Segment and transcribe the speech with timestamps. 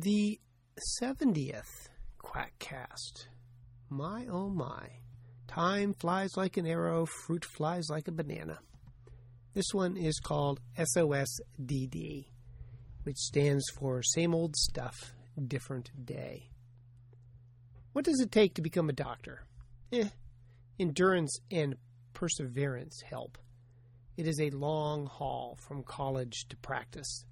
[0.00, 0.40] The
[1.02, 3.26] 70th Quackcast.
[3.90, 4.88] My oh my.
[5.46, 8.60] Time flies like an arrow, fruit flies like a banana.
[9.52, 12.24] This one is called SOSDD,
[13.02, 15.12] which stands for Same Old Stuff,
[15.46, 16.48] Different Day.
[17.92, 19.42] What does it take to become a doctor?
[19.92, 20.08] Eh,
[20.80, 21.76] endurance and
[22.14, 23.36] perseverance help.
[24.16, 27.26] It is a long haul from college to practice.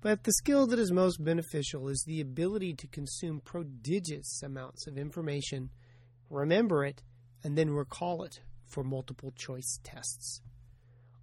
[0.00, 4.98] But the skill that is most beneficial is the ability to consume prodigious amounts of
[4.98, 5.70] information,
[6.30, 7.02] remember it,
[7.42, 10.40] and then recall it for multiple choice tests.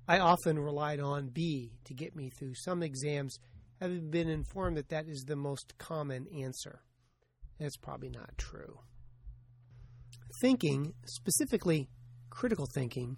[0.07, 3.39] I often relied on B to get me through some exams,
[3.79, 6.81] having been informed that that is the most common answer.
[7.59, 8.79] That's probably not true.
[10.41, 11.89] Thinking, specifically
[12.29, 13.17] critical thinking,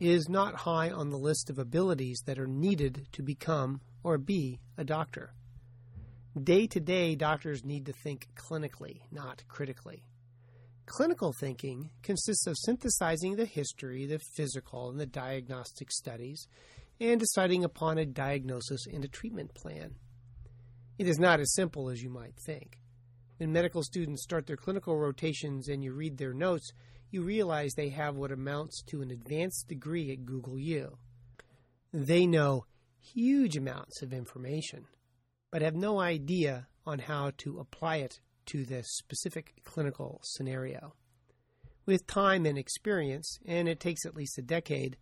[0.00, 4.60] is not high on the list of abilities that are needed to become or be
[4.76, 5.32] a doctor.
[6.42, 10.04] Day to day, doctors need to think clinically, not critically.
[10.86, 16.46] Clinical thinking consists of synthesizing the history, the physical, and the diagnostic studies,
[17.00, 19.94] and deciding upon a diagnosis and a treatment plan.
[20.98, 22.78] It is not as simple as you might think.
[23.38, 26.72] When medical students start their clinical rotations and you read their notes,
[27.10, 30.96] you realize they have what amounts to an advanced degree at Google U.
[31.92, 32.64] They know
[33.14, 34.86] huge amounts of information,
[35.50, 40.94] but have no idea on how to apply it to the specific clinical scenario.
[41.84, 44.96] With time and experience, and it takes at least a decade,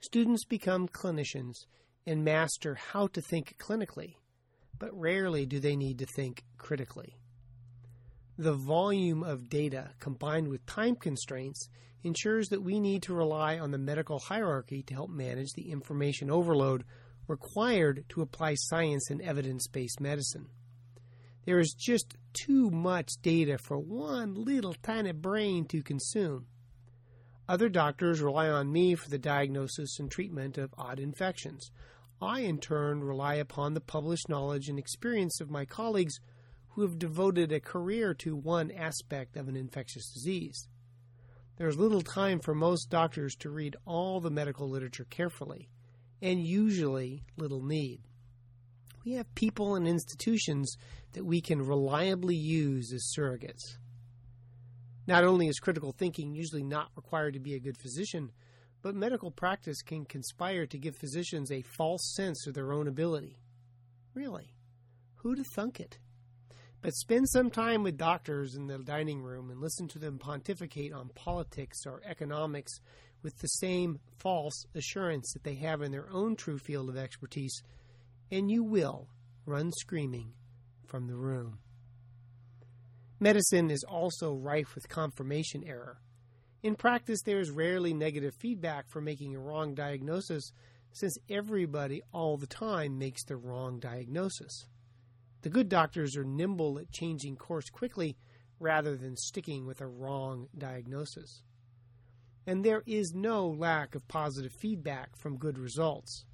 [0.00, 1.66] students become clinicians
[2.06, 4.14] and master how to think clinically,
[4.78, 7.16] but rarely do they need to think critically.
[8.38, 11.68] The volume of data combined with time constraints
[12.04, 16.30] ensures that we need to rely on the medical hierarchy to help manage the information
[16.30, 16.84] overload
[17.28, 20.46] required to apply science and evidence based medicine.
[21.44, 26.46] There is just too much data for one little tiny brain to consume.
[27.48, 31.70] Other doctors rely on me for the diagnosis and treatment of odd infections.
[32.20, 36.20] I, in turn, rely upon the published knowledge and experience of my colleagues
[36.70, 40.68] who have devoted a career to one aspect of an infectious disease.
[41.56, 45.70] There is little time for most doctors to read all the medical literature carefully,
[46.20, 48.00] and usually little need.
[49.04, 50.76] We have people and institutions
[51.12, 53.76] that we can reliably use as surrogates.
[55.06, 58.30] Not only is critical thinking usually not required to be a good physician,
[58.82, 63.38] but medical practice can conspire to give physicians a false sense of their own ability.
[64.14, 64.54] Really?
[65.16, 65.98] Who'd have thunk it?
[66.80, 70.92] But spend some time with doctors in the dining room and listen to them pontificate
[70.92, 72.78] on politics or economics
[73.22, 77.62] with the same false assurance that they have in their own true field of expertise,
[78.30, 79.08] and you will
[79.46, 80.32] run screaming
[80.86, 81.58] from the room.
[83.20, 85.98] Medicine is also rife with confirmation error.
[86.62, 90.52] In practice, there is rarely negative feedback for making a wrong diagnosis,
[90.92, 94.66] since everybody all the time makes the wrong diagnosis.
[95.42, 98.16] The good doctors are nimble at changing course quickly
[98.58, 101.42] rather than sticking with a wrong diagnosis.
[102.48, 106.24] And there is no lack of positive feedback from good results.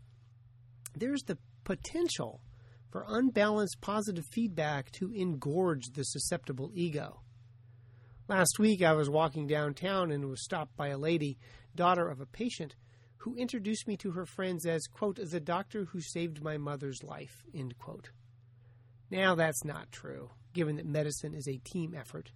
[0.94, 2.40] There's the potential
[2.92, 7.20] for unbalanced positive feedback to engorge the susceptible ego.
[8.28, 11.36] Last week I was walking downtown and was stopped by a lady,
[11.74, 12.76] daughter of a patient,
[13.16, 17.42] who introduced me to her friends as, quote, the doctor who saved my mother's life,
[17.52, 18.10] end quote.
[19.10, 22.30] Now, that's not true, given that medicine is a team effort.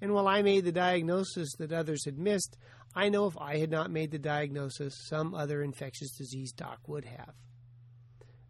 [0.00, 2.56] And while I made the diagnosis that others had missed,
[2.94, 7.04] I know if I had not made the diagnosis, some other infectious disease doc would
[7.04, 7.34] have.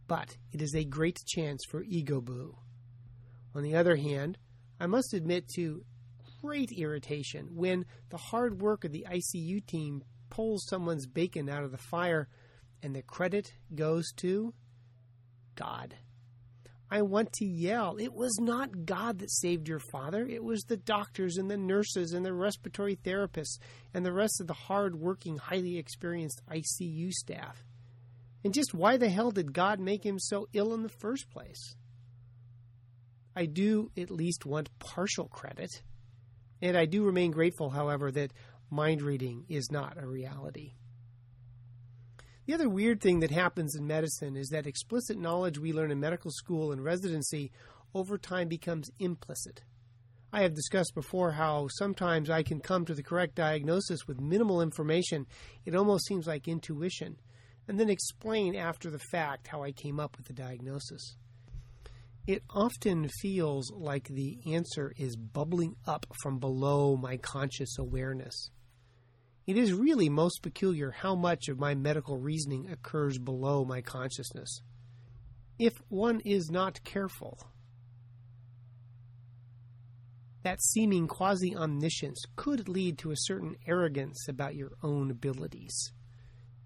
[0.06, 2.56] But it is a great chance for ego boo.
[3.54, 4.38] On the other hand,
[4.80, 5.84] I must admit to
[6.40, 11.72] great irritation when the hard work of the ICU team pulls someone's bacon out of
[11.72, 12.28] the fire
[12.82, 14.54] and the credit goes to
[15.56, 15.94] God.
[16.90, 17.96] I want to yell.
[17.98, 20.26] It was not God that saved your father.
[20.26, 23.58] It was the doctors and the nurses and the respiratory therapists
[23.92, 27.62] and the rest of the hard working, highly experienced ICU staff.
[28.42, 31.74] And just why the hell did God make him so ill in the first place?
[33.36, 35.82] I do at least want partial credit.
[36.62, 38.32] And I do remain grateful, however, that
[38.70, 40.72] mind reading is not a reality.
[42.48, 46.00] The other weird thing that happens in medicine is that explicit knowledge we learn in
[46.00, 47.52] medical school and residency
[47.94, 49.60] over time becomes implicit.
[50.32, 54.62] I have discussed before how sometimes I can come to the correct diagnosis with minimal
[54.62, 55.26] information.
[55.66, 57.20] It almost seems like intuition,
[57.68, 61.16] and then explain after the fact how I came up with the diagnosis.
[62.28, 68.50] it often feels like the answer is bubbling up from below my conscious awareness.
[69.48, 74.60] It is really most peculiar how much of my medical reasoning occurs below my consciousness.
[75.58, 77.38] If one is not careful,
[80.42, 85.94] that seeming quasi omniscience could lead to a certain arrogance about your own abilities,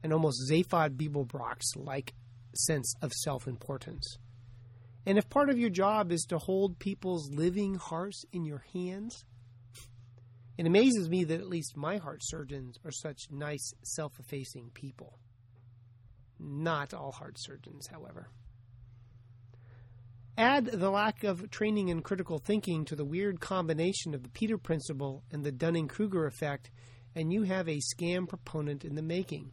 [0.02, 2.14] an almost Zaphod Beeblebrox like
[2.52, 4.18] sense of self importance.
[5.06, 9.24] And if part of your job is to hold people's living hearts in your hands,
[10.58, 15.18] it amazes me that at least my heart surgeons are such nice, self effacing people.
[16.38, 18.28] Not all heart surgeons, however.
[20.36, 24.56] Add the lack of training in critical thinking to the weird combination of the Peter
[24.58, 26.70] Principle and the Dunning Kruger effect,
[27.14, 29.52] and you have a scam proponent in the making.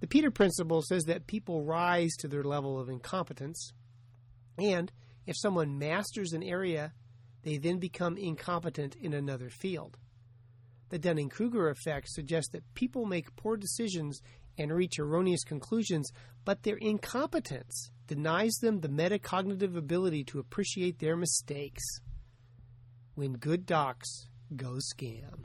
[0.00, 3.72] The Peter Principle says that people rise to their level of incompetence
[4.58, 4.90] and
[5.26, 6.92] if someone masters an area,
[7.46, 9.96] they then become incompetent in another field.
[10.88, 14.20] The Dunning Kruger effect suggests that people make poor decisions
[14.58, 16.10] and reach erroneous conclusions,
[16.44, 21.84] but their incompetence denies them the metacognitive ability to appreciate their mistakes.
[23.14, 24.26] When good docs
[24.56, 25.44] go scam.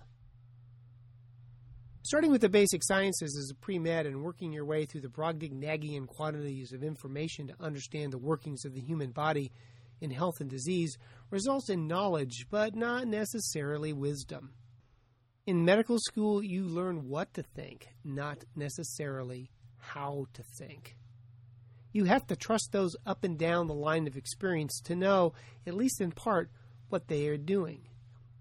[2.01, 5.07] Starting with the basic sciences as a pre med and working your way through the
[5.07, 9.51] Brobdingnagian quantities of information to understand the workings of the human body
[10.01, 10.97] in health and disease
[11.29, 14.53] results in knowledge, but not necessarily wisdom.
[15.45, 20.97] In medical school, you learn what to think, not necessarily how to think.
[21.93, 25.33] You have to trust those up and down the line of experience to know,
[25.65, 26.49] at least in part,
[26.89, 27.87] what they are doing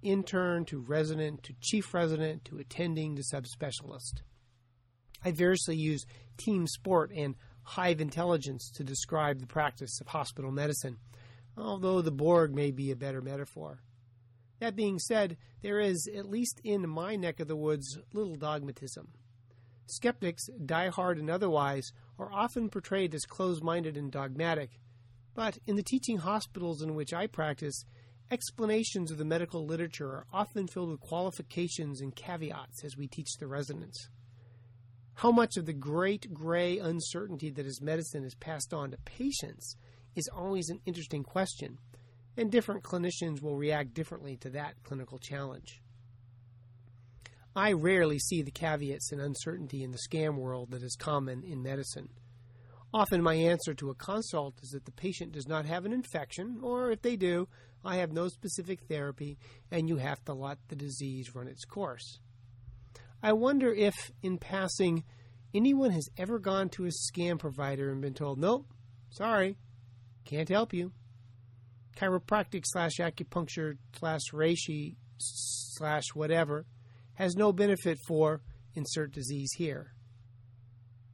[0.02, 4.22] intern to resident to chief resident to attending to subspecialist.
[5.24, 6.06] I variously use
[6.38, 10.96] team sport and hive intelligence to describe the practice of hospital medicine,
[11.56, 13.82] although the Borg may be a better metaphor.
[14.60, 19.08] That being said, there is, at least in my neck of the woods, little dogmatism.
[19.86, 24.78] Skeptics, die-hard and otherwise, are often portrayed as close minded and dogmatic,
[25.34, 27.84] but in the teaching hospitals in which I practice,
[28.32, 33.36] Explanations of the medical literature are often filled with qualifications and caveats as we teach
[33.38, 34.08] the residents.
[35.14, 39.74] How much of the great gray uncertainty that is medicine is passed on to patients
[40.14, 41.78] is always an interesting question,
[42.36, 45.80] and different clinicians will react differently to that clinical challenge.
[47.54, 51.62] I rarely see the caveats and uncertainty in the scam world that is common in
[51.62, 52.08] medicine.
[52.92, 56.58] Often, my answer to a consult is that the patient does not have an infection,
[56.62, 57.48] or if they do,
[57.84, 59.38] I have no specific therapy,
[59.70, 62.18] and you have to let the disease run its course.
[63.22, 65.04] I wonder if, in passing,
[65.54, 68.66] anyone has ever gone to a scam provider and been told, nope,
[69.10, 69.56] sorry,
[70.30, 70.92] can't help you.
[71.96, 76.66] Chiropractic slash acupuncture slash reishi slash whatever
[77.14, 78.40] has no benefit for
[78.74, 79.92] insert disease here.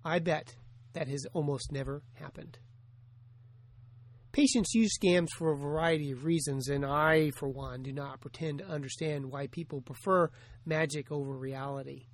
[0.04, 0.54] I bet
[0.92, 2.58] that has almost never happened.
[4.32, 8.58] Patients use scams for a variety of reasons, and I, for one, do not pretend
[8.58, 10.30] to understand why people prefer
[10.66, 12.04] magic over reality.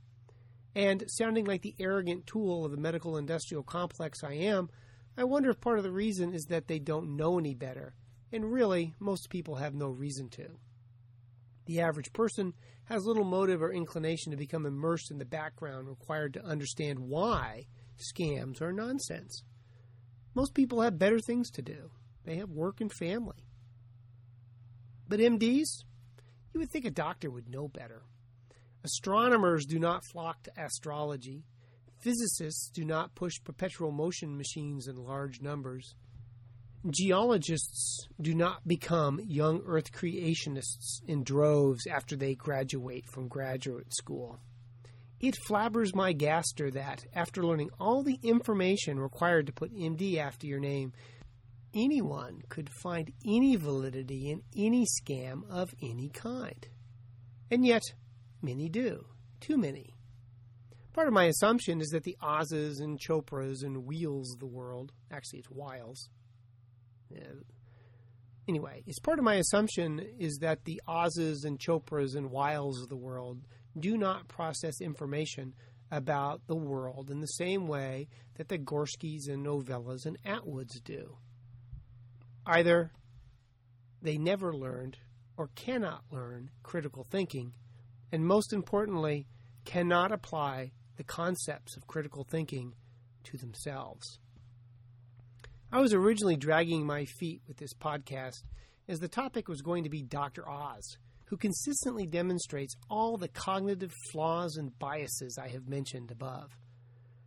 [0.77, 4.71] And sounding like the arrogant tool of the medical industrial complex I am,
[5.17, 7.95] I wonder if part of the reason is that they don't know any better,
[8.33, 10.49] and really, most people have no reason to.
[11.67, 16.35] The average person has little motive or inclination to become immersed in the background required
[16.35, 17.67] to understand why
[17.99, 19.43] scams are nonsense.
[20.35, 21.91] Most people have better things to do.
[22.25, 23.47] They have work and family.
[25.07, 25.85] But MDs,
[26.53, 28.03] you would think a doctor would know better.
[28.85, 31.45] Astronomers do not flock to astrology.
[32.03, 35.95] Physicists do not push perpetual motion machines in large numbers.
[36.91, 44.41] Geologists do not become young Earth creationists in droves after they graduate from graduate school.
[45.21, 50.49] It flabbers my gaster that, after learning all the information required to put MD after
[50.49, 50.93] your name,
[51.73, 56.67] anyone could find any validity in any scam of any kind.
[57.49, 57.83] And yet,
[58.43, 59.07] many do.
[59.39, 59.92] Too many.
[60.93, 64.93] Part of my assumption is that the Oz's and Chopras and Wheels of the world,
[65.11, 66.11] actually it's Weils.
[67.09, 67.21] Yeah.
[68.47, 72.89] Anyway, it's part of my assumption is that the Oz's and Chopras and Weils of
[72.89, 73.47] the world
[73.79, 75.55] do not process information
[75.91, 81.17] about the world in the same way that the Gorskis and Novellas and Atwoods do.
[82.45, 82.91] Either
[84.03, 84.99] they never learned
[85.37, 87.53] or cannot learn critical thinking,
[88.11, 89.27] and most importantly,
[89.65, 92.75] cannot apply the concepts of critical thinking
[93.25, 94.19] to themselves.
[95.71, 98.43] I was originally dragging my feet with this podcast
[98.89, 100.47] as the topic was going to be Dr.
[100.49, 106.51] Oz, who consistently demonstrates all the cognitive flaws and biases I have mentioned above.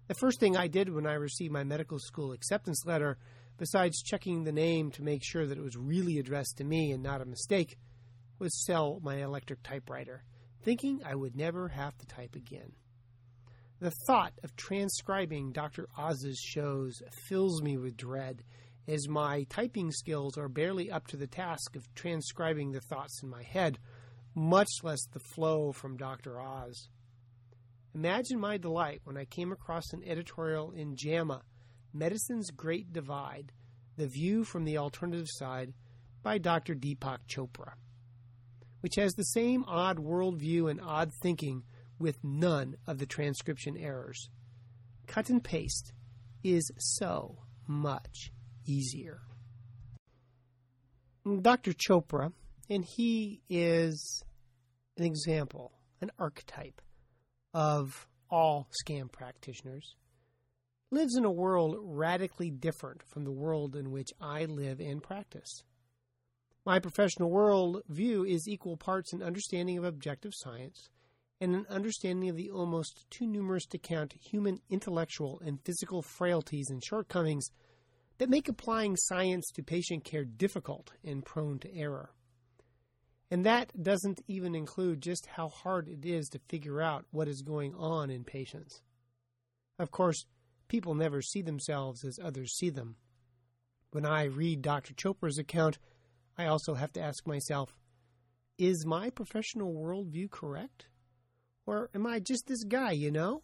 [0.08, 3.18] The first thing I did when I received my medical school acceptance letter,
[3.58, 7.02] besides checking the name to make sure that it was really addressed to me and
[7.02, 7.80] not a mistake,
[8.38, 10.24] was sell my electric typewriter,
[10.62, 12.74] thinking I would never have to type again.
[13.86, 15.88] The thought of transcribing Dr.
[15.96, 18.42] Oz's shows fills me with dread,
[18.88, 23.30] as my typing skills are barely up to the task of transcribing the thoughts in
[23.30, 23.78] my head,
[24.34, 26.42] much less the flow from Dr.
[26.42, 26.90] Oz.
[27.94, 31.44] Imagine my delight when I came across an editorial in JAMA,
[31.94, 33.52] Medicine's Great Divide
[33.98, 35.76] The View from the Alternative Side,
[36.24, 36.74] by Dr.
[36.74, 37.74] Deepak Chopra,
[38.80, 41.62] which has the same odd worldview and odd thinking
[42.00, 44.30] with none of the transcription errors.
[45.08, 45.94] Cut and paste
[46.44, 47.38] is so
[47.68, 48.32] much
[48.66, 49.22] easier.
[51.42, 51.74] Dr.
[51.74, 52.32] Chopra,
[52.70, 54.24] and he is
[54.98, 55.72] an example,
[56.02, 56.82] an archetype
[57.54, 59.96] of all scam practitioners,
[60.92, 65.64] lives in a world radically different from the world in which I live and practice.
[66.66, 70.90] My professional world view is equal parts an understanding of objective science
[71.42, 76.70] and an understanding of the almost too numerous to count human intellectual and physical frailties
[76.70, 77.50] and shortcomings
[78.18, 82.12] that make applying science to patient care difficult and prone to error.
[83.30, 87.42] And that doesn't even include just how hard it is to figure out what is
[87.42, 88.82] going on in patients.
[89.78, 90.26] Of course,
[90.68, 92.96] people never see themselves as others see them.
[93.92, 94.94] When I read Dr.
[94.94, 95.80] Chopra's account,
[96.38, 97.76] I also have to ask myself
[98.58, 100.88] is my professional worldview correct?
[101.66, 103.42] Or am I just this guy, you know?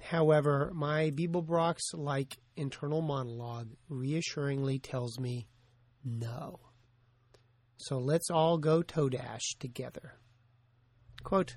[0.00, 5.48] However, my Beeblebrox like internal monologue reassuringly tells me
[6.04, 6.60] no.
[7.76, 10.14] So let's all go Todash together.
[11.22, 11.56] Quote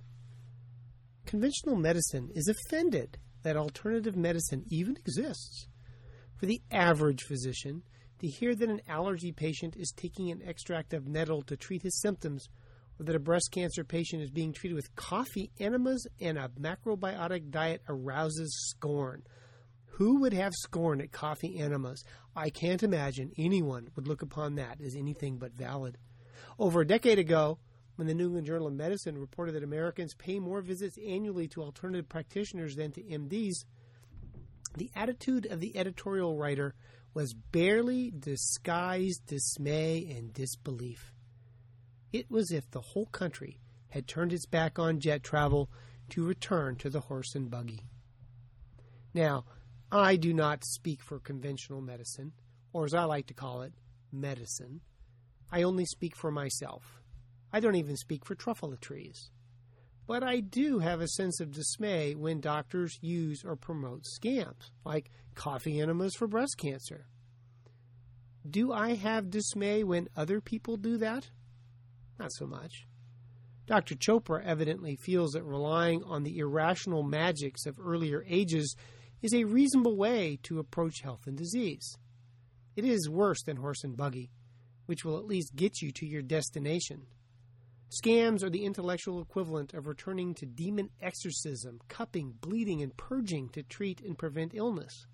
[1.26, 5.68] Conventional medicine is offended that alternative medicine even exists.
[6.36, 7.84] For the average physician,
[8.20, 12.00] to hear that an allergy patient is taking an extract of nettle to treat his
[12.00, 12.50] symptoms
[13.06, 17.82] that a breast cancer patient is being treated with coffee enemas and a macrobiotic diet
[17.90, 19.24] arouses scorn.
[19.96, 22.04] Who would have scorn at coffee enemas?
[22.36, 25.98] I can't imagine anyone would look upon that as anything but valid.
[26.58, 27.60] Over a decade ago,
[27.96, 31.62] when the New England Journal of Medicine reported that Americans pay more visits annually to
[31.62, 33.66] alternative practitioners than to MDs,
[34.78, 36.74] the attitude of the editorial writer
[37.14, 41.11] was barely disguised dismay and disbelief.
[42.12, 45.70] It was as if the whole country had turned its back on jet travel
[46.10, 47.82] to return to the horse and buggy.
[49.14, 49.46] Now,
[49.92, 52.34] I do not speak for conventional medicine,
[52.74, 53.74] or as I like to call it,
[54.12, 54.82] medicine.
[55.52, 57.02] I only speak for myself.
[57.52, 59.30] I don't even speak for truffalatrice.
[60.08, 65.12] But I do have a sense of dismay when doctors use or promote scams, like
[65.36, 67.08] coffee enemas for breast cancer.
[68.50, 71.30] Do I have dismay when other people do that?
[72.22, 72.86] Not so much.
[73.66, 73.96] Dr.
[73.96, 78.76] Chopra evidently feels that relying on the irrational magics of earlier ages
[79.24, 81.98] is a reasonable way to approach health and disease.
[82.76, 84.30] It is worse than horse and buggy,
[84.86, 87.08] which will at least get you to your destination.
[87.90, 93.64] Scams are the intellectual equivalent of returning to demon exorcism, cupping, bleeding, and purging to
[93.64, 95.08] treat and prevent illness.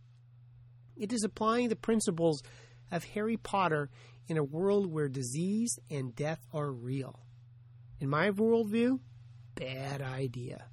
[0.98, 2.44] It is applying the principles
[2.92, 3.90] of Harry Potter
[4.28, 7.20] in a world where disease and death are real.
[8.00, 9.00] In my worldview,
[9.56, 10.66] bad idea.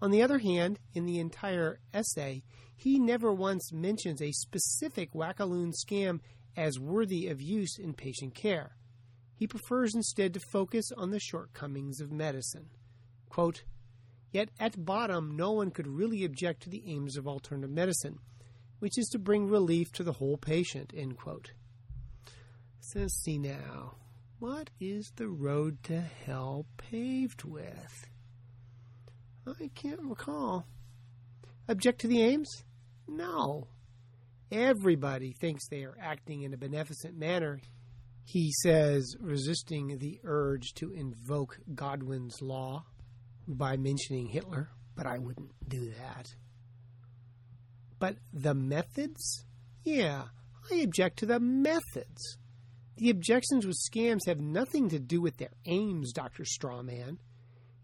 [0.00, 2.42] On the other hand, in the entire essay,
[2.76, 6.20] he never once mentions a specific Wackaloon scam
[6.56, 8.76] as worthy of use in patient care.
[9.34, 12.70] He prefers instead to focus on the shortcomings of medicine.
[13.28, 13.64] Quote,
[14.32, 18.18] Yet at bottom, no one could really object to the aims of alternative medicine,
[18.78, 20.92] which is to bring relief to the whole patient.
[20.94, 21.52] End quote.
[22.94, 23.96] Let's see now.
[24.38, 28.06] What is the road to hell paved with?
[29.46, 30.66] I can't recall.
[31.68, 32.48] Object to the aims?
[33.08, 33.66] No.
[34.50, 37.60] Everybody thinks they are acting in a beneficent manner.
[38.24, 42.84] He says, resisting the urge to invoke Godwin's law
[43.46, 46.34] by mentioning Hitler, but I wouldn't do that.
[47.98, 49.44] But the methods?
[49.84, 50.24] Yeah,
[50.70, 52.38] I object to the methods.
[52.96, 56.44] The objections with scams have nothing to do with their aims, Dr.
[56.44, 57.18] Strawman.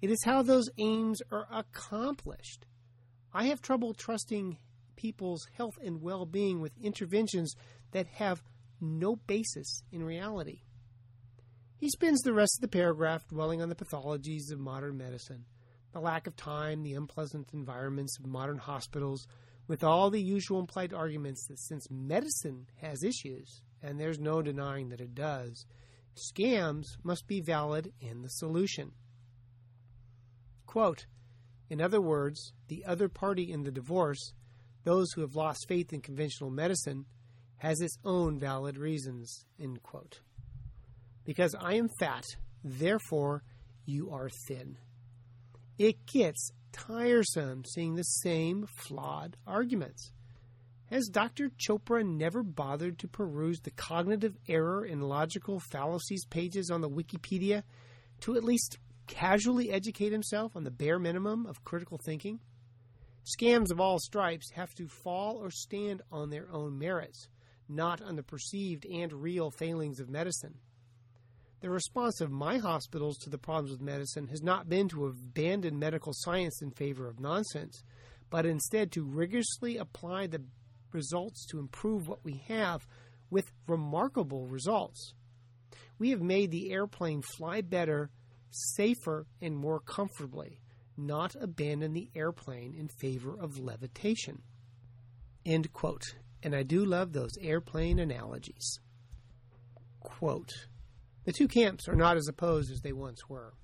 [0.01, 2.65] It is how those aims are accomplished.
[3.33, 4.57] I have trouble trusting
[4.97, 7.55] people's health and well being with interventions
[7.91, 8.43] that have
[8.81, 10.63] no basis in reality.
[11.77, 15.45] He spends the rest of the paragraph dwelling on the pathologies of modern medicine,
[15.93, 19.27] the lack of time, the unpleasant environments of modern hospitals,
[19.67, 24.89] with all the usual implied arguments that since medicine has issues, and there's no denying
[24.91, 25.67] that it does,
[26.15, 28.93] scams must be valid in the solution.
[30.67, 31.07] Quote,
[31.69, 34.33] in other words, the other party in the divorce,
[34.85, 37.07] those who have lost faith in conventional medicine,
[37.57, 39.47] has its own valid reasons.
[39.61, 40.21] End quote
[41.25, 42.25] because I am fat,
[42.65, 43.43] therefore
[43.85, 44.79] you are thin.
[45.79, 50.13] It gets tiresome seeing the same flawed arguments.
[50.93, 51.49] Has Dr.
[51.49, 57.63] Chopra never bothered to peruse the cognitive error and logical fallacies pages on the Wikipedia
[58.21, 62.41] to at least casually educate himself on the bare minimum of critical thinking?
[63.25, 67.27] Scams of all stripes have to fall or stand on their own merits,
[67.71, 70.57] not on the perceived and real failings of medicine.
[71.61, 75.79] The response of my hospitals to the problems with medicine has not been to abandon
[75.79, 77.83] medical science in favor of nonsense,
[78.29, 80.43] but instead to rigorously apply the
[80.95, 82.87] results to improve what we have
[83.31, 85.15] with remarkable results.
[85.99, 88.11] We have made the airplane fly better,
[88.51, 90.61] safer, and more comfortably,
[90.97, 94.43] not abandon the airplane in favor of levitation.
[95.47, 96.15] End quote.
[96.43, 98.81] And I do love those airplane analogies.
[100.01, 100.51] Quote
[101.25, 103.55] the two camps are not as opposed as they once were.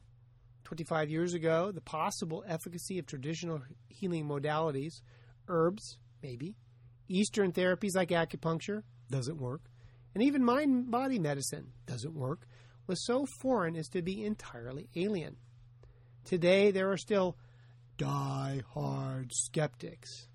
[0.63, 5.01] 25 years ago, the possible efficacy of traditional healing modalities,
[5.49, 6.55] herbs, maybe,
[7.09, 9.63] Eastern therapies like acupuncture, doesn't work,
[10.15, 12.47] and even mind body medicine doesn't work,
[12.87, 15.37] was so foreign as to be entirely alien.
[16.25, 17.37] Today, there are still
[17.97, 20.29] die hard skeptics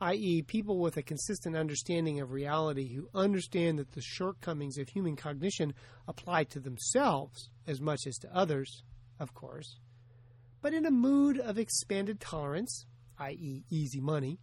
[0.00, 5.16] i.e., people with a consistent understanding of reality who understand that the shortcomings of human
[5.16, 5.72] cognition
[6.06, 8.82] apply to themselves as much as to others,
[9.18, 9.78] of course,
[10.60, 12.86] but in a mood of expanded tolerance,
[13.18, 14.38] i.e., easy money.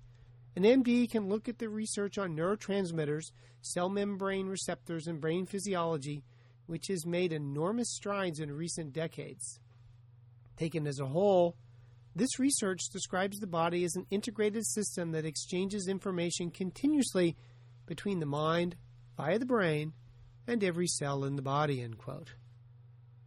[0.56, 6.24] An MD can look at the research on neurotransmitters, cell membrane receptors, and brain physiology,
[6.68, 9.60] which has made enormous strides in recent decades.
[10.58, 11.56] Taken as a whole,
[12.16, 17.36] this research describes the body as an integrated system that exchanges information continuously
[17.88, 18.76] between the mind,
[19.18, 19.94] via the brain,
[20.48, 21.82] and every cell in the body.
[21.82, 22.36] End quote.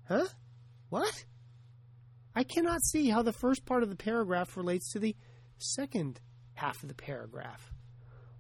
[0.09, 0.27] Huh?
[0.89, 1.25] What?
[2.35, 5.17] I cannot see how the first part of the paragraph relates to the
[5.59, 6.21] second
[6.57, 7.73] half of the paragraph.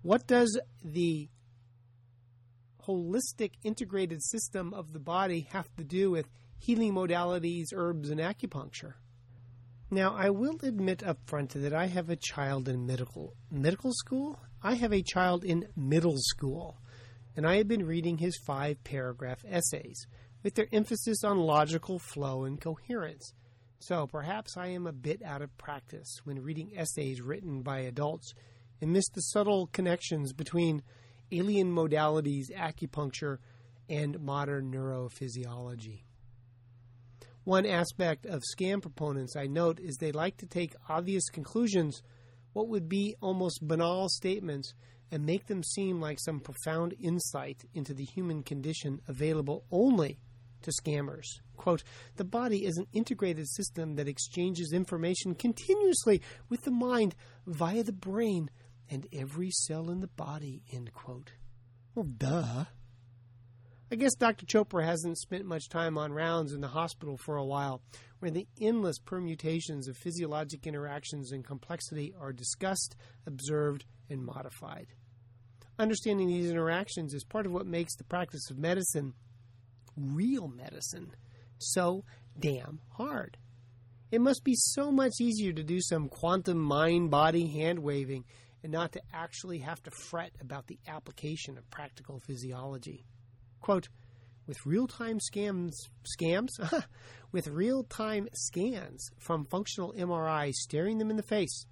[0.02, 1.28] What does the
[2.86, 8.94] holistic integrated system of the body have to do with healing modalities, herbs, and acupuncture?
[9.90, 14.38] Now, I will admit up front that I have a child in medical medical school.
[14.62, 16.78] I have a child in middle school,
[17.36, 20.06] and I have been reading his five paragraph essays
[20.42, 23.32] with their emphasis on logical flow and coherence.
[23.78, 28.34] So perhaps I am a bit out of practice when reading essays written by adults
[28.80, 30.82] and miss the subtle connections between
[31.30, 33.38] alien modalities, acupuncture,
[33.88, 36.02] and modern neurophysiology.
[37.44, 42.02] One aspect of scam proponents I note is they like to take obvious conclusions,
[42.52, 44.74] what would be almost banal statements,
[45.12, 50.18] and make them seem like some profound insight into the human condition available only
[50.66, 51.40] to scammers.
[51.56, 51.82] Quote,
[52.16, 57.14] the body is an integrated system that exchanges information continuously with the mind
[57.46, 58.50] via the brain
[58.90, 61.32] and every cell in the body, end quote.
[61.94, 62.66] Well, duh.
[63.90, 64.46] I guess Dr.
[64.46, 67.80] Chopra hasn't spent much time on rounds in the hospital for a while,
[68.18, 74.88] where the endless permutations of physiologic interactions and complexity are discussed, observed, and modified.
[75.78, 79.14] Understanding these interactions is part of what makes the practice of medicine,
[79.96, 81.12] real medicine,
[81.58, 82.04] so
[82.38, 83.36] damn hard.
[84.10, 88.24] It must be so much easier to do some quantum mind body hand waving
[88.62, 93.04] and not to actually have to fret about the application of practical physiology.
[93.60, 93.88] Quote,
[94.46, 95.72] with real-time scams,
[96.04, 96.50] scams,
[97.32, 101.66] with real-time scans from functional MRI staring them in the face,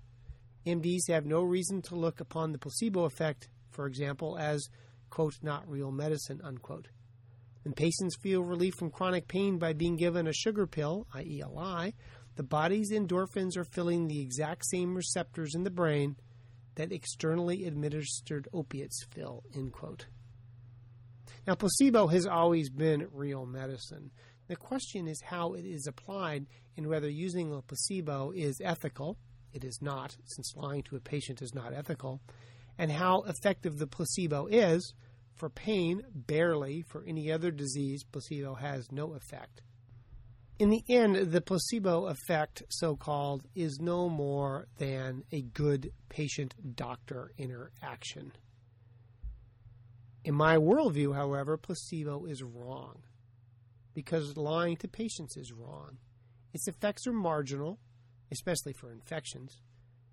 [0.67, 4.69] MDs have no reason to look upon the placebo effect, for example, as
[5.11, 6.89] quote not real medicine unquote.
[7.65, 11.49] When patients feel relief from chronic pain by being given a sugar pill, i.e., a
[11.49, 11.95] lie,
[12.37, 16.17] the body's endorphins are filling the exact same receptors in the brain
[16.75, 19.45] that externally administered opiates fill.
[19.55, 20.07] End quote.
[21.47, 24.11] Now, placebo has always been real medicine.
[24.49, 26.47] The question is how it is applied
[26.77, 29.17] and whether using a placebo is ethical.
[29.53, 32.21] It is not, since lying to a patient is not ethical.
[32.77, 34.93] And how effective the placebo is,
[35.35, 36.83] For pain, barely.
[36.83, 39.63] For any other disease, placebo has no effect.
[40.59, 46.55] In the end, the placebo effect, so called, is no more than a good patient
[46.77, 48.33] doctor interaction.
[50.25, 53.03] In my worldview, however, placebo is wrong
[53.95, 55.99] because lying to patients is wrong.
[56.53, 57.79] Its effects are marginal,
[58.31, 59.61] especially for infections,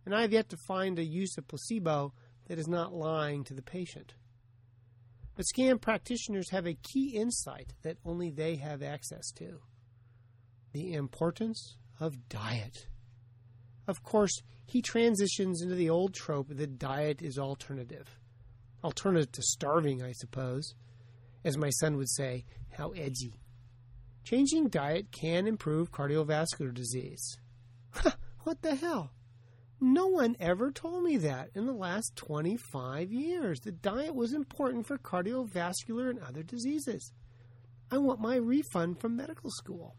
[0.05, 2.13] and I have yet to find a use of placebo
[2.47, 4.15] that is not lying to the patient.
[5.35, 9.61] But scam practitioners have a key insight that only they have access to
[10.73, 12.87] the importance of diet.
[13.87, 18.19] Of course, he transitions into the old trope that diet is alternative.
[18.83, 20.75] Alternative to starving, I suppose.
[21.43, 23.41] As my son would say, how edgy.
[24.23, 27.37] Changing diet can improve cardiovascular disease.
[28.43, 29.11] what the hell?
[29.83, 33.59] No one ever told me that in the last 25 years.
[33.61, 37.11] The diet was important for cardiovascular and other diseases.
[37.89, 39.95] I want my refund from medical school.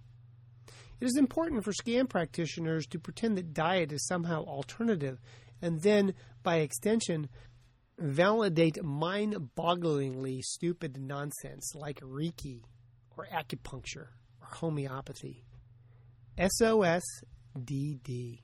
[1.01, 5.19] It is important for scam practitioners to pretend that diet is somehow alternative
[5.61, 7.29] and then, by extension,
[7.99, 12.63] validate mind bogglingly stupid nonsense like Reiki
[13.17, 14.09] or acupuncture
[14.41, 15.45] or homeopathy.
[16.39, 17.03] SOS
[17.57, 18.41] DD.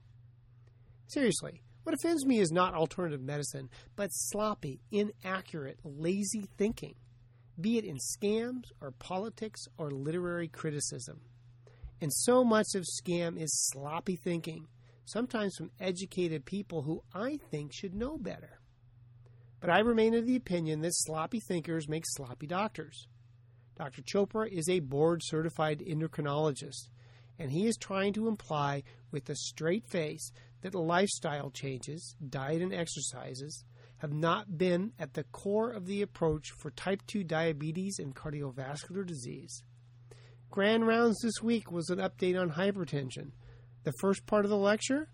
[1.08, 6.94] Seriously, what offends me is not alternative medicine, but sloppy, inaccurate, lazy thinking,
[7.58, 11.22] be it in scams or politics or literary criticism.
[12.02, 14.68] And so much of scam is sloppy thinking,
[15.06, 18.60] sometimes from educated people who I think should know better.
[19.60, 23.08] But I remain of the opinion that sloppy thinkers make sloppy doctors.
[23.76, 24.02] Dr.
[24.02, 26.90] Chopra is a board certified endocrinologist,
[27.38, 32.74] and he is trying to imply with a straight face that lifestyle changes, diet and
[32.74, 33.64] exercises,
[33.98, 39.04] have not been at the core of the approach for type 2 diabetes and cardiovascular
[39.04, 39.62] disease.
[40.50, 43.32] Grand rounds this week was an update on hypertension.
[43.84, 45.08] The first part of the lecture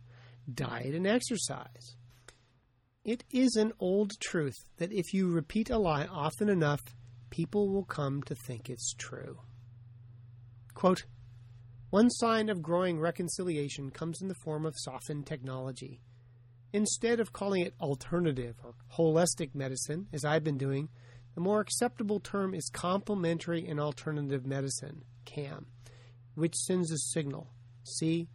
[0.52, 1.96] diet and exercise.
[3.04, 6.80] It is an old truth that if you repeat a lie often enough,
[7.30, 9.40] people will come to think it's true.
[10.74, 11.04] Quote,
[11.94, 16.00] One sign of growing reconciliation comes in the form of softened technology.
[16.72, 20.88] Instead of calling it alternative or holistic medicine, as I've been doing,
[21.36, 25.66] the more acceptable term is complementary and alternative medicine, CAM,
[26.34, 27.52] which sends a signal
[27.84, 28.26] see,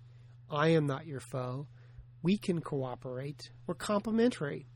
[0.49, 1.67] I am not your foe.
[2.23, 3.51] We can cooperate.
[3.67, 4.69] We're complementary,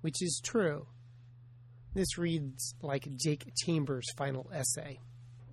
[0.00, 0.86] which is true.
[1.92, 5.00] This reads like Jake Chambers' final essay.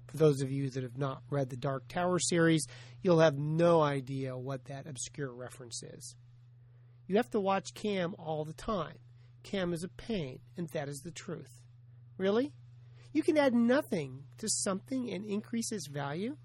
[0.10, 2.65] For those of you that have not read the Dark Tower series,
[3.04, 6.15] you'll have no idea what that obscure reference is.
[7.08, 8.98] You have to watch Cam all the time.
[9.43, 11.62] Cam is a pain, and that is the truth.
[12.17, 12.54] Really?
[13.13, 16.38] You can add nothing to something and increase its value?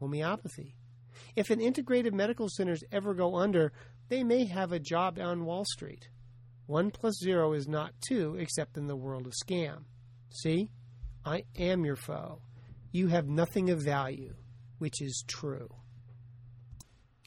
[0.00, 0.76] Homeopathy.
[1.36, 3.72] If an integrated medical centers ever go under,
[4.08, 6.08] they may have a job on Wall Street.
[6.66, 9.84] One plus zero is not two, except in the world of scam.
[10.30, 10.70] See?
[11.24, 12.40] I am your foe.
[12.94, 14.36] You have nothing of value,
[14.78, 15.68] which is true.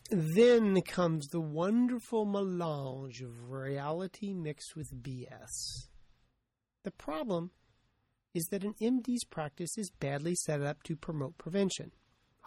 [0.09, 5.89] Then comes the wonderful melange of reality mixed with BS.
[6.85, 7.51] The problem
[8.33, 11.91] is that an MD's practice is badly set up to promote prevention.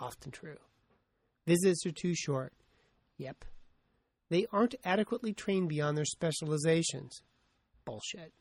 [0.00, 0.56] Often true.
[1.46, 2.54] Visits are too short.
[3.18, 3.44] Yep,
[4.30, 7.20] they aren't adequately trained beyond their specializations.
[7.84, 8.32] Bullshit.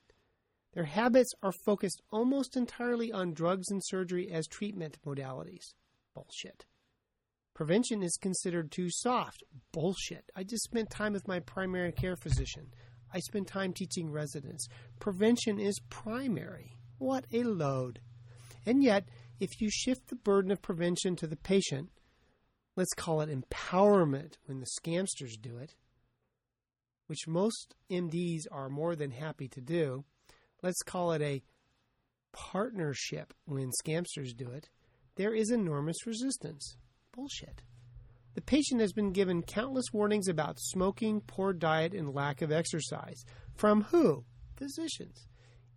[0.73, 5.73] Their habits are focused almost entirely on drugs and surgery as treatment modalities.
[6.13, 6.65] Bullshit.
[7.55, 9.43] Prevention is considered too soft.
[9.71, 10.29] Bullshit.
[10.36, 12.67] I just spent time with my primary care physician.
[13.13, 14.67] I spend time teaching residents.
[14.99, 16.77] Prevention is primary.
[16.99, 17.99] What a load.
[18.65, 21.89] And yet, if you shift the burden of prevention to the patient,
[22.75, 25.75] let's call it empowerment when the scamsters do it,
[27.08, 30.05] which most MDs are more than happy to do.
[30.61, 31.41] Let's call it a
[32.31, 34.69] partnership when scamsters do it.
[35.15, 36.77] There is enormous resistance.
[37.11, 37.61] Bullshit.
[38.35, 43.23] The patient has been given countless warnings about smoking, poor diet, and lack of exercise.
[43.55, 44.23] From who?
[44.55, 45.27] Physicians.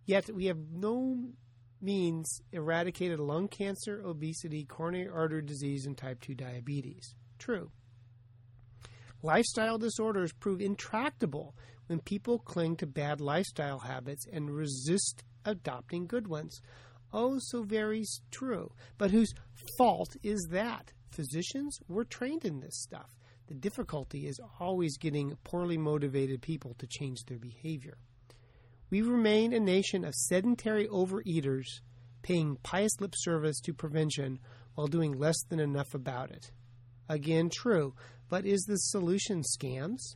[0.05, 1.31] Yet we have no
[1.81, 7.15] means eradicated lung cancer, obesity, coronary artery disease, and type 2 diabetes.
[7.39, 7.71] True.
[9.25, 11.55] Lifestyle disorders prove intractable
[11.87, 16.61] when people cling to bad lifestyle habits and resist adopting good ones.
[17.13, 18.69] Oh, so very true.
[18.97, 19.33] But whose
[19.77, 20.91] fault is that?
[21.11, 21.79] Physicians?
[21.87, 23.15] We're trained in this stuff.
[23.47, 27.97] The difficulty is always getting poorly motivated people to change their behavior.
[28.89, 31.65] we remain a nation of sedentary overeaters
[32.23, 34.39] paying pious lip service to prevention
[34.75, 36.51] while doing less than enough about it.
[37.09, 37.93] Again, true,
[38.33, 40.15] but is the solution scams?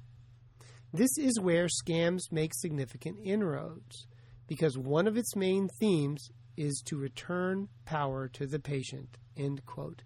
[0.91, 4.08] This is where scams make significant inroads,
[4.47, 9.19] because one of its main themes is to return power to the patient.
[9.38, 10.01] End quote.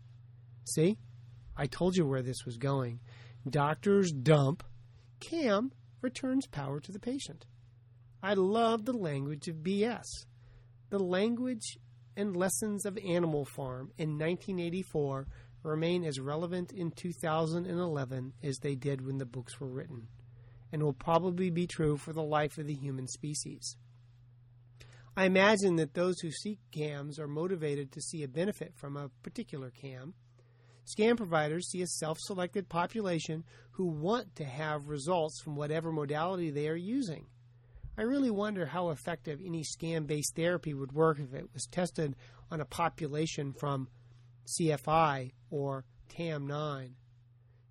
[0.65, 0.97] See?
[1.56, 3.00] I told you where this was going.
[3.50, 4.65] Doctors dump,
[5.21, 5.71] Cam
[6.02, 7.45] returns power to the patient.
[8.21, 10.26] I love the language of BS.
[10.89, 11.78] The language
[12.17, 15.28] and lessons of Animal Farm in 1984
[15.63, 20.08] remain as relevant in 2011 as they did when the books were written,
[20.71, 23.78] and will probably be true for the life of the human species.
[25.15, 29.10] I imagine that those who seek cams are motivated to see a benefit from a
[29.24, 30.13] particular cam.
[30.86, 36.50] Scam providers see a self selected population who want to have results from whatever modality
[36.50, 37.28] they are using.
[37.97, 42.15] I really wonder how effective any scam based therapy would work if it was tested
[42.50, 43.89] on a population from
[44.60, 46.92] CFI or TAM9.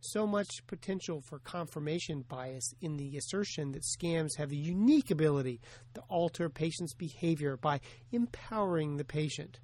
[0.00, 5.60] So much potential for confirmation bias in the assertion that scams have a unique ability
[5.94, 9.60] to alter patients' behavior by empowering the patient.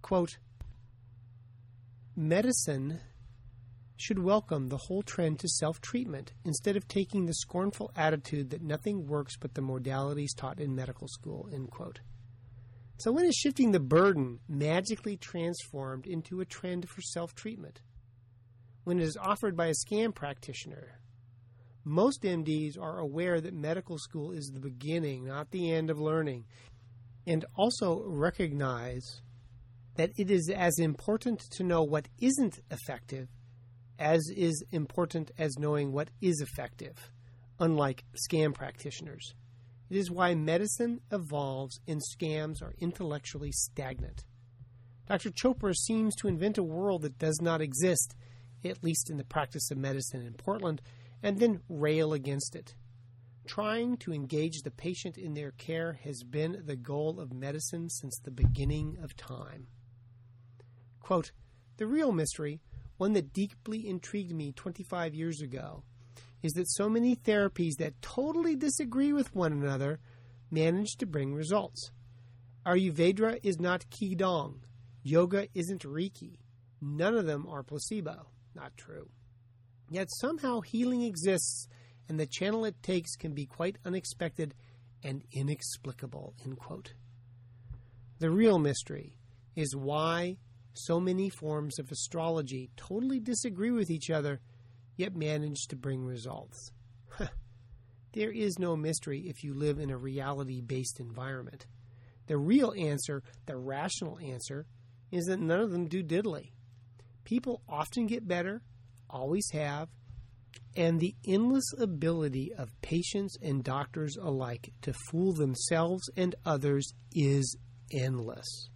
[0.00, 0.38] Quote
[2.14, 3.00] Medicine
[3.96, 8.62] should welcome the whole trend to self treatment instead of taking the scornful attitude that
[8.62, 11.48] nothing works but the modalities taught in medical school.
[11.52, 12.00] End quote.
[13.02, 17.80] So, when is shifting the burden magically transformed into a trend for self treatment?
[18.84, 21.00] When it is offered by a scam practitioner.
[21.82, 26.44] Most MDs are aware that medical school is the beginning, not the end of learning,
[27.26, 29.20] and also recognize
[29.96, 33.26] that it is as important to know what isn't effective
[33.98, 37.10] as is important as knowing what is effective,
[37.58, 39.34] unlike scam practitioners.
[39.92, 44.24] It is why medicine evolves and scams are intellectually stagnant.
[45.06, 45.28] Dr.
[45.28, 48.16] Chopra seems to invent a world that does not exist,
[48.64, 50.80] at least in the practice of medicine in Portland,
[51.22, 52.74] and then rail against it.
[53.46, 58.18] Trying to engage the patient in their care has been the goal of medicine since
[58.18, 59.66] the beginning of time.
[61.00, 61.32] Quote,
[61.76, 62.62] the real mystery,
[62.96, 65.84] one that deeply intrigued me 25 years ago,
[66.42, 70.00] is that so many therapies that totally disagree with one another
[70.50, 71.90] manage to bring results.
[72.66, 74.60] Ayurveda is not Qigong.
[75.02, 76.38] Yoga isn't Reiki.
[76.80, 78.26] None of them are placebo.
[78.54, 79.08] Not true.
[79.90, 81.68] Yet somehow healing exists,
[82.08, 84.54] and the channel it takes can be quite unexpected
[85.02, 86.34] and inexplicable.
[88.18, 89.18] The real mystery
[89.56, 90.38] is why
[90.74, 94.40] so many forms of astrology totally disagree with each other
[94.96, 96.70] yet manage to bring results.
[98.12, 101.66] there is no mystery if you live in a reality based environment.
[102.26, 104.66] The real answer, the rational answer,
[105.10, 106.52] is that none of them do diddly.
[107.24, 108.62] People often get better,
[109.10, 109.88] always have,
[110.76, 117.56] and the endless ability of patients and doctors alike to fool themselves and others is
[117.90, 118.68] endless.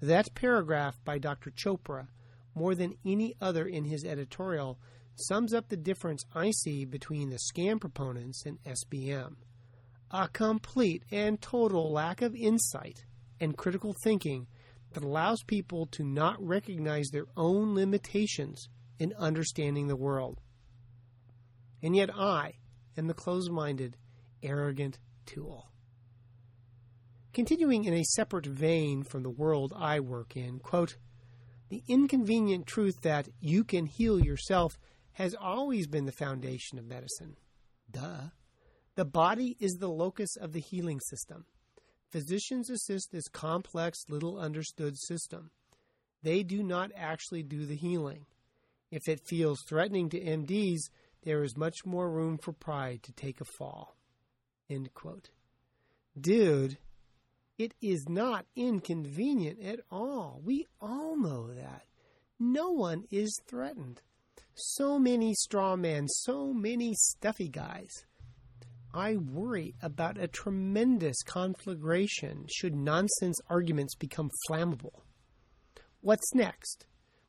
[0.00, 1.50] That paragraph by Dr.
[1.50, 2.08] Chopra,
[2.54, 4.78] more than any other in his editorial,
[5.20, 9.36] sums up the difference I see between the scam proponents and SBM
[10.10, 13.04] a complete and total lack of insight
[13.38, 14.46] and critical thinking
[14.92, 20.40] that allows people to not recognize their own limitations in understanding the world.
[21.82, 22.54] And yet I
[22.96, 23.96] am the closed minded,
[24.42, 25.70] arrogant tool.
[27.32, 30.96] Continuing in a separate vein from the world I work in, quote,
[31.68, 34.76] the inconvenient truth that you can heal yourself
[35.12, 37.36] has always been the foundation of medicine.
[37.90, 38.30] Duh.
[38.94, 41.44] The body is the locus of the healing system.
[42.10, 45.50] Physicians assist this complex, little understood system.
[46.22, 48.26] They do not actually do the healing.
[48.90, 50.80] If it feels threatening to MDs,
[51.22, 53.96] there is much more room for pride to take a fall.
[54.68, 55.30] End quote.
[56.20, 56.78] Dude,
[57.58, 60.40] it is not inconvenient at all.
[60.44, 61.84] We all know that.
[62.38, 64.00] No one is threatened.
[64.62, 68.04] So many straw men, so many stuffy guys.
[68.92, 75.00] I worry about a tremendous conflagration should nonsense arguments become flammable.
[76.02, 76.84] What's next?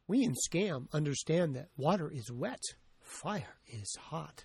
[0.07, 2.61] We in Scam understand that water is wet,
[2.99, 4.43] fire is hot.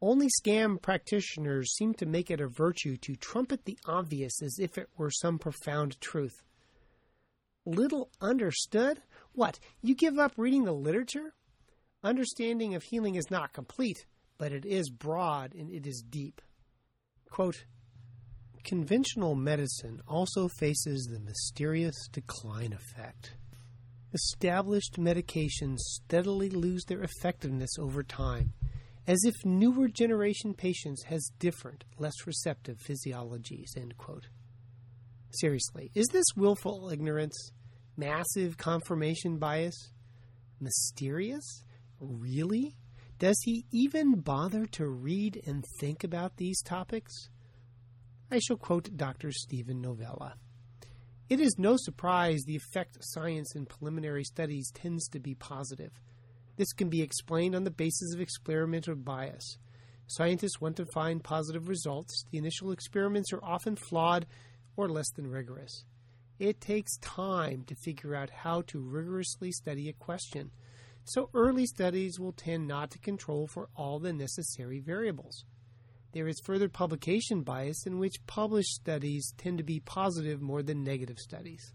[0.00, 4.78] Only scam practitioners seem to make it a virtue to trumpet the obvious as if
[4.78, 6.42] it were some profound truth.
[7.64, 9.02] Little understood?
[9.32, 11.34] What, you give up reading the literature?
[12.04, 14.06] Understanding of healing is not complete,
[14.38, 16.40] but it is broad and it is deep.
[17.30, 17.64] Quote,
[18.64, 23.34] Conventional medicine also faces the mysterious decline effect.
[24.12, 28.52] Established medications steadily lose their effectiveness over time,
[29.06, 33.76] as if newer generation patients has different, less receptive physiologies.
[33.76, 34.28] End quote.
[35.30, 37.50] Seriously, is this willful ignorance?
[37.96, 39.92] Massive confirmation bias?
[40.60, 41.64] Mysterious?
[42.02, 42.74] Really?
[43.20, 47.28] Does he even bother to read and think about these topics?
[48.28, 49.30] I shall quote Dr.
[49.30, 50.34] Steven Novella.
[51.28, 55.92] It is no surprise the effect science in preliminary studies tends to be positive.
[56.56, 59.58] This can be explained on the basis of experimental bias.
[60.08, 62.24] Scientists want to find positive results.
[62.32, 64.26] The initial experiments are often flawed
[64.76, 65.84] or less than rigorous.
[66.40, 70.50] It takes time to figure out how to rigorously study a question
[71.04, 75.44] so early studies will tend not to control for all the necessary variables.
[76.12, 80.84] There is further publication bias in which published studies tend to be positive more than
[80.84, 81.72] negative studies.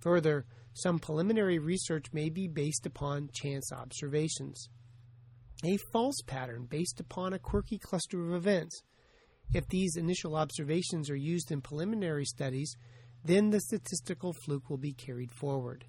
[0.00, 4.68] Further, some preliminary research may be based upon chance observations.
[5.64, 8.82] A false pattern based upon a quirky cluster of events.
[9.54, 12.76] If these initial observations are used in preliminary studies,
[13.24, 15.86] then the statistical fluke will be carried forward.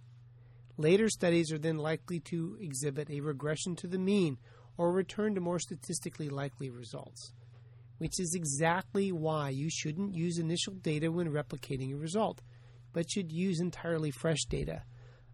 [0.77, 4.37] Later studies are then likely to exhibit a regression to the mean
[4.77, 7.31] or return to more statistically likely results,
[7.97, 12.41] which is exactly why you shouldn't use initial data when replicating a result,
[12.91, 14.83] but should use entirely fresh data,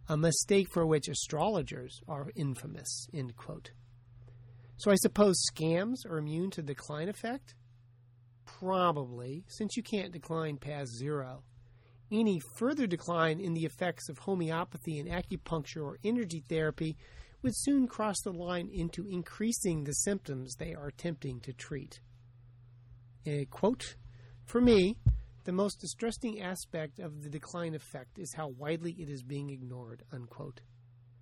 [0.08, 3.08] a mistake for which astrologers are infamous.
[3.14, 3.72] End quote.
[4.78, 7.56] So I suppose scams are immune to decline effect?
[8.46, 11.44] Probably, since you can't decline past zero
[12.12, 16.98] any further decline in the effects of homeopathy and acupuncture or energy therapy
[17.42, 22.00] would soon cross the line into increasing the symptoms they are attempting to treat.
[23.26, 23.96] A quote
[24.46, 24.98] For me,
[25.44, 30.04] the most distressing aspect of the decline effect is how widely it is being ignored.
[30.12, 30.62] Unquote.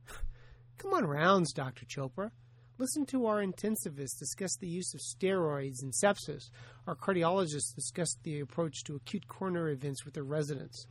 [0.78, 1.86] Come on rounds, Dr.
[1.86, 2.32] Chopra.
[2.80, 6.50] Listen to our intensivists discuss the use of steroids in sepsis.
[6.88, 10.88] Our cardiologists discuss the approach to acute coronary events with their residents.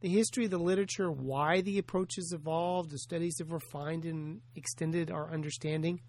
[0.00, 5.12] The history of the literature, why the approaches evolved, the studies have refined and extended
[5.12, 6.00] our understanding.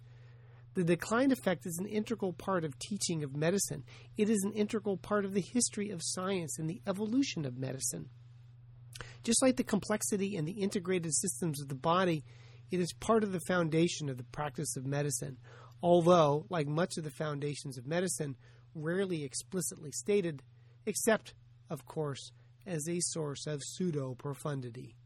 [0.74, 3.84] The decline effect is an integral part of teaching of medicine.
[4.16, 8.08] It is an integral part of the history of science and the evolution of medicine.
[9.22, 12.24] Just like the complexity and the integrated systems of the body,
[12.72, 15.36] it is part of the foundation of the practice of medicine,
[15.82, 18.34] although, like much of the foundations of medicine,
[18.74, 20.42] rarely explicitly stated,
[20.86, 21.34] except,
[21.68, 22.32] of course,
[22.66, 24.96] as a source of pseudo profundity.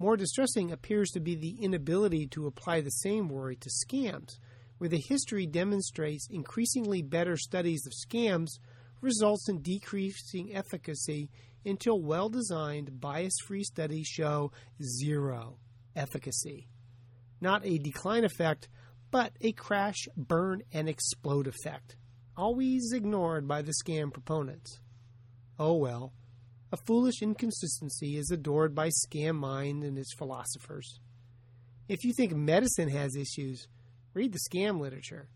[0.00, 4.38] More distressing appears to be the inability to apply the same worry to scams,
[4.78, 8.58] where the history demonstrates increasingly better studies of scams
[9.00, 11.30] results in decreasing efficacy
[11.64, 14.50] until well designed, bias free studies show
[14.82, 15.58] zero
[15.98, 16.68] efficacy.
[17.40, 18.68] Not a decline effect,
[19.10, 21.96] but a crash, burn, and explode effect,
[22.36, 24.80] always ignored by the scam proponents.
[25.58, 26.12] Oh well,
[26.70, 31.00] a foolish inconsistency is adored by scam mind and its philosophers.
[31.88, 33.66] If you think medicine has issues,
[34.12, 35.28] read the scam literature.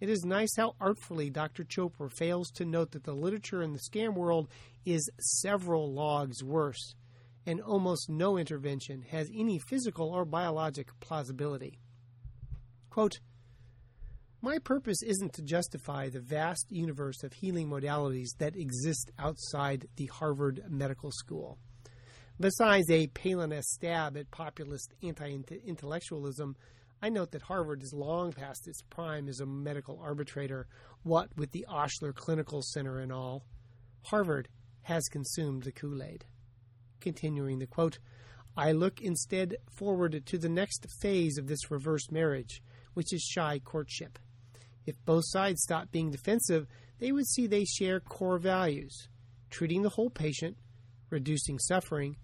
[0.00, 1.64] It is nice how artfully Dr.
[1.64, 4.48] Chopra fails to note that the literature in the scam world
[4.84, 6.94] is several logs worse
[7.46, 11.78] and almost no intervention has any physical or biologic plausibility.
[12.90, 13.20] Quote,
[14.40, 20.06] my purpose isn't to justify the vast universe of healing modalities that exist outside the
[20.06, 21.58] Harvard Medical School.
[22.38, 26.54] Besides a Palinist stab at populist anti intellectualism,
[27.02, 30.68] I note that Harvard is long past its prime as a medical arbitrator,
[31.02, 33.44] what with the Osher Clinical Center and all.
[34.04, 34.48] Harvard
[34.82, 36.24] has consumed the Kool Aid.
[37.00, 37.98] Continuing the quote,
[38.56, 42.62] I look instead forward to the next phase of this reverse marriage,
[42.94, 44.18] which is shy courtship.
[44.84, 46.66] If both sides stop being defensive,
[46.98, 49.08] they would see they share core values
[49.50, 50.56] treating the whole patient,
[51.10, 52.16] reducing suffering,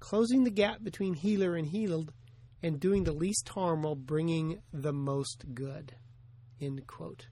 [0.00, 2.12] closing the gap between healer and healed,
[2.62, 5.94] and doing the least harm while bringing the most good.
[6.60, 7.26] End quote.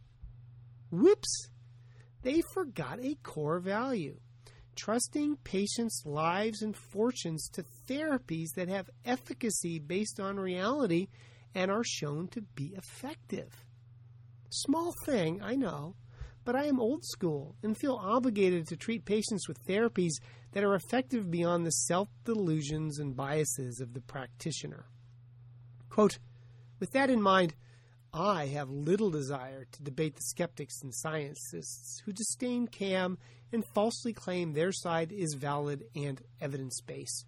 [0.91, 1.49] Whoops!
[2.23, 4.19] They forgot a core value
[4.81, 11.09] trusting patients' lives and fortunes to therapies that have efficacy based on reality
[11.55, 13.65] and are shown to be effective.
[14.49, 15.97] Small thing, I know,
[16.45, 20.13] but I am old school and feel obligated to treat patients with therapies
[20.53, 24.87] that are effective beyond the self delusions and biases of the practitioner.
[25.91, 26.19] Quote,
[26.79, 27.55] with that in mind,
[28.15, 33.19] I have little desire to debate the skeptics and scientists who disdain CAM
[33.53, 37.27] and falsely claim their side is valid and evidence based.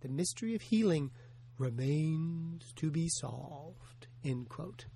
[0.00, 1.10] The mystery of healing
[1.58, 4.06] remains to be solved.
[4.24, 4.86] End quote.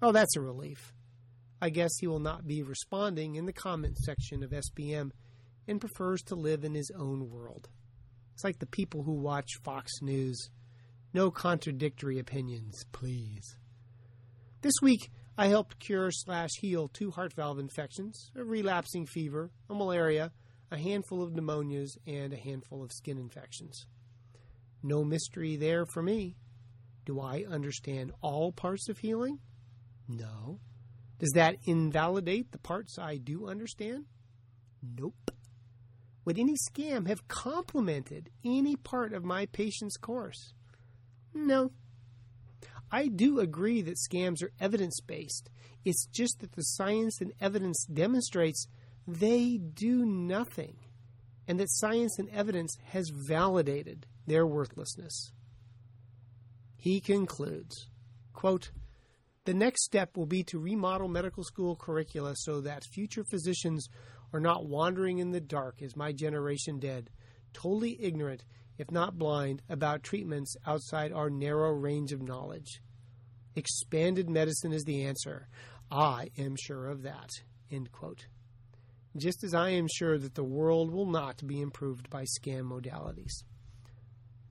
[0.00, 0.92] Oh, that's a relief.
[1.60, 5.10] I guess he will not be responding in the comment section of SBM
[5.66, 7.68] and prefers to live in his own world.
[8.34, 10.50] It's like the people who watch Fox News.
[11.12, 13.56] No contradictory opinions, please.
[14.62, 19.74] This week, I helped cure slash heal two heart valve infections, a relapsing fever, a
[19.74, 20.32] malaria,
[20.70, 23.86] a handful of pneumonias, and a handful of skin infections.
[24.82, 26.36] No mystery there for me.
[27.04, 29.40] Do I understand all parts of healing?
[30.08, 30.60] No.
[31.18, 34.04] Does that invalidate the parts I do understand?
[34.82, 35.30] Nope.
[36.24, 40.54] Would any scam have complemented any part of my patient's course?
[41.34, 41.72] No.
[42.94, 45.50] I do agree that scams are evidence based.
[45.84, 48.68] It's just that the science and evidence demonstrates
[49.04, 50.76] they do nothing,
[51.48, 55.32] and that science and evidence has validated their worthlessness.
[56.76, 57.88] He concludes,
[58.32, 58.70] quote,
[59.44, 63.88] the next step will be to remodel medical school curricula so that future physicians
[64.32, 67.10] are not wandering in the dark as my generation did,
[67.52, 68.44] totally ignorant,
[68.78, 72.80] if not blind, about treatments outside our narrow range of knowledge.
[73.56, 75.48] Expanded medicine is the answer.
[75.90, 77.30] I am sure of that.
[79.16, 83.44] Just as I am sure that the world will not be improved by scam modalities.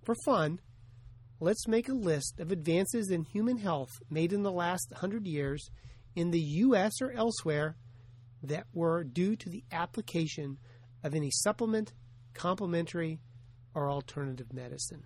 [0.04, 0.60] For fun,
[1.40, 5.70] let's make a list of advances in human health made in the last 100 years
[6.16, 7.02] in the U.S.
[7.02, 7.76] or elsewhere
[8.42, 10.58] that were due to the application
[11.04, 11.94] of any supplement,
[12.34, 13.20] complementary,
[13.74, 15.04] or alternative medicine.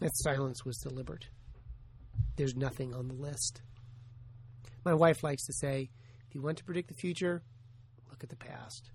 [0.00, 1.28] That silence was deliberate.
[2.36, 3.62] There's nothing on the list.
[4.84, 5.90] My wife likes to say,
[6.28, 7.42] if you want to predict the future,
[8.10, 8.90] look at the past.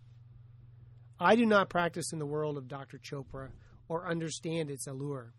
[1.19, 2.97] I do not practice in the world of Dr.
[2.97, 3.49] Chopra
[3.87, 5.33] or understand its allure.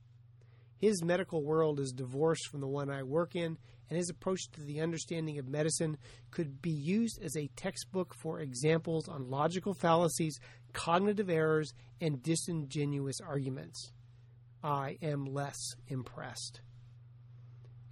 [0.76, 3.58] His medical world is divorced from the one I work in,
[3.88, 5.98] and his approach to the understanding of medicine
[6.30, 10.40] could be used as a textbook for examples on logical fallacies,
[10.72, 13.92] cognitive errors, and disingenuous arguments.
[14.62, 15.58] I am less
[15.88, 16.60] impressed.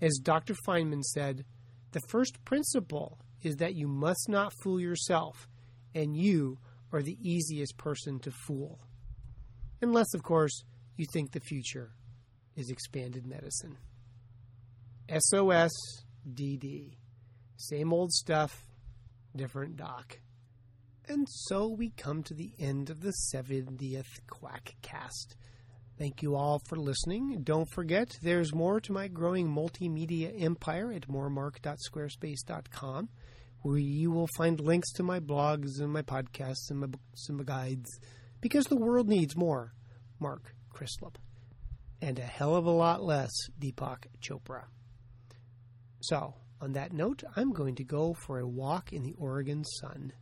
[0.00, 0.54] As Dr.
[0.66, 1.44] Feynman said,
[1.92, 5.48] the first principle is that you must not fool yourself,
[5.94, 6.58] and you
[6.92, 8.80] are the easiest person to fool.
[9.80, 10.64] Unless, of course,
[10.96, 11.92] you think the future
[12.56, 13.78] is expanded medicine.
[15.08, 15.70] SOS
[16.34, 16.96] DD.
[17.56, 18.66] Same old stuff,
[19.34, 20.18] different doc.
[21.08, 25.36] And so we come to the end of the 70th Quackcast.
[25.98, 27.40] Thank you all for listening.
[27.42, 33.08] Don't forget, there's more to my growing multimedia empire at moremark.squarespace.com
[33.62, 37.38] where you will find links to my blogs and my podcasts and my books and
[37.38, 37.98] my guides
[38.40, 39.74] because the world needs more
[40.20, 41.16] Mark Crislip
[42.00, 44.66] and a hell of a lot less Deepak Chopra.
[46.00, 50.12] So, on that note, I'm going to go for a walk in the Oregon sun.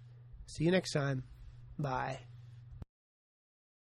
[0.46, 1.24] See you next time.
[1.78, 2.20] Bye.